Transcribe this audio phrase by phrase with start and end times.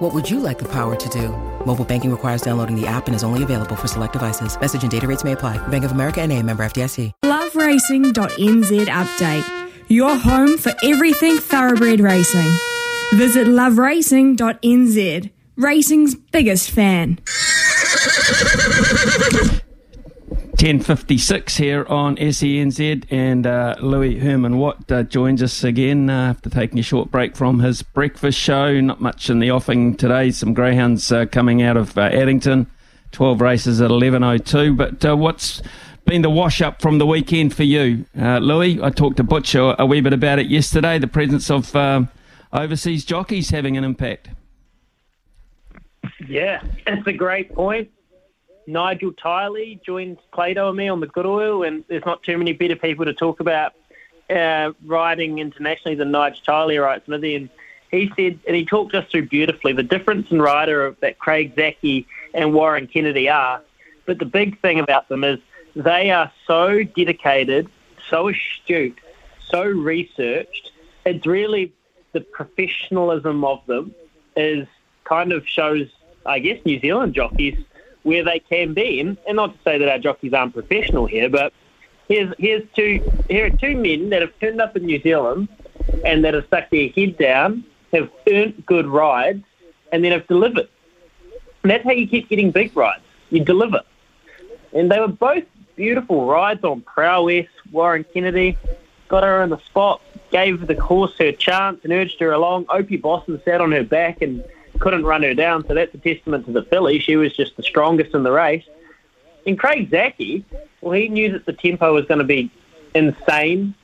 [0.00, 1.28] What would you like the power to do?
[1.66, 4.58] Mobile banking requires downloading the app and is only available for select devices.
[4.58, 5.58] Message and data rates may apply.
[5.68, 7.12] Bank of America and a member FDIC.
[7.22, 9.70] LoveRacing.nz update.
[9.90, 12.50] Your home for everything thoroughbred racing.
[13.12, 15.30] Visit loveracing.nz.
[15.56, 17.18] Racing's biggest fan.
[20.60, 26.50] 10.56 here on SENZ and uh, Louis Herman Watt uh, joins us again uh, after
[26.50, 28.78] taking a short break from his breakfast show.
[28.78, 30.30] Not much in the offing today.
[30.30, 32.66] Some greyhounds uh, coming out of uh, Addington.
[33.12, 34.76] 12 races at 11.02.
[34.76, 35.62] But uh, what's
[36.04, 38.82] been the wash up from the weekend for you, Louis?
[38.82, 40.98] I talked to Butcher a wee bit about it yesterday.
[40.98, 41.74] The presence of
[42.52, 44.28] overseas jockeys having an impact.
[46.28, 47.90] Yeah, that's a great point.
[48.72, 52.52] Nigel Tiley joined Plato and me on the Good Oil, and there's not too many
[52.52, 53.74] better people to talk about
[54.28, 57.34] uh, riding internationally than Nigel Tiley, right, Smithy?
[57.34, 57.50] And
[57.90, 62.06] he said, and he talked us through beautifully the difference in rider that Craig Zackey
[62.32, 63.60] and Warren Kennedy are.
[64.06, 65.38] But the big thing about them is
[65.74, 67.68] they are so dedicated,
[68.08, 68.98] so astute,
[69.48, 70.70] so researched.
[71.04, 71.72] It's really
[72.12, 73.94] the professionalism of them
[74.36, 74.68] is
[75.04, 75.88] kind of shows,
[76.24, 77.56] I guess, New Zealand jockeys
[78.02, 79.00] where they can be.
[79.00, 81.52] And, and not to say that our jockeys aren't professional here, but
[82.08, 85.48] here's here's two here are two men that have turned up in New Zealand
[86.04, 89.44] and that have stuck their head down, have earned good rides,
[89.92, 90.68] and then have delivered.
[91.62, 93.02] And that's how you keep getting big rides.
[93.30, 93.82] You deliver.
[94.72, 95.44] And they were both
[95.76, 97.46] beautiful rides on prowess.
[97.70, 98.56] Warren Kennedy
[99.08, 102.66] got her in the spot, gave the horse her chance and urged her along.
[102.68, 104.44] Opie Bosson sat on her back and
[104.80, 105.64] couldn't run her down.
[105.68, 106.98] So that's a testament to the filly.
[106.98, 108.64] She was just the strongest in the race.
[109.46, 110.44] And Craig Zackey,
[110.80, 112.50] well, he knew that the tempo was going to be
[112.94, 113.74] insane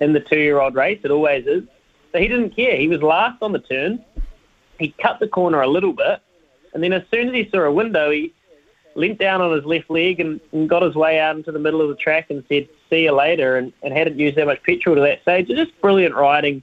[0.00, 1.00] in the two-year-old race.
[1.02, 1.64] It always is.
[2.12, 2.76] So he didn't care.
[2.76, 4.04] He was last on the turn.
[4.78, 6.20] He cut the corner a little bit,
[6.72, 8.32] and then as soon as he saw a window, he
[8.94, 11.82] leant down on his left leg and, and got his way out into the middle
[11.82, 14.96] of the track and said, "See you later," and, and hadn't used that much petrol
[14.96, 15.50] to that stage.
[15.50, 16.62] It's just brilliant riding,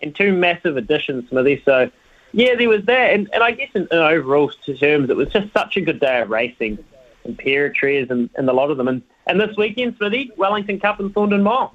[0.00, 1.60] and two massive additions, Smithy.
[1.66, 1.90] So
[2.32, 5.52] yeah, there was that, and, and I guess in, in overall terms, it was just
[5.52, 6.78] such a good day of racing,
[7.24, 8.88] and Pear and, and a lot of them.
[8.88, 11.74] And, and this weekend, Smithy, Wellington Cup and Thorndon Mile.